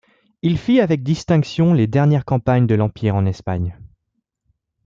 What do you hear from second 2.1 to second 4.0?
campagnes de l'Empire en Espagne.